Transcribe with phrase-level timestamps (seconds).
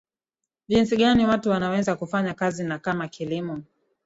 [0.67, 3.61] jinsi gani watu wanaweza kufanya kazi na kama kilimo